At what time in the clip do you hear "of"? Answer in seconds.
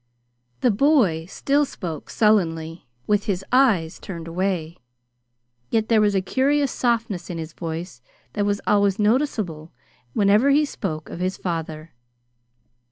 11.11-11.19